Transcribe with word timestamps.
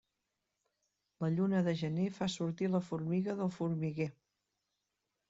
La 1.23 1.27
lluna 1.35 1.61
del 1.67 1.77
gener 1.81 2.05
fa 2.15 2.29
sortir 2.37 2.71
la 2.77 2.81
formiga 2.87 3.37
del 3.43 3.53
formiguer. 3.59 4.09